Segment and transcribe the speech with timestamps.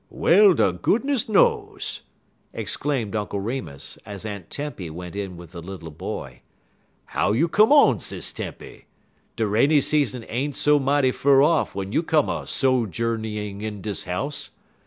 [0.09, 2.01] "Well de goodness knows!"
[2.53, 6.41] exclaimed Uncle Remus, as Aunt Tempy went in with the little boy.
[7.05, 8.85] "How you come on, Sis Tempy?
[9.35, 14.05] De rainy season ain't so mighty fur off w'en you come a sojourneyin' in dis
[14.05, 14.53] house.